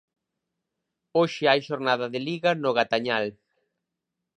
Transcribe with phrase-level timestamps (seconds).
[1.17, 3.25] Hoxe hai xornada de Liga no Gatañal.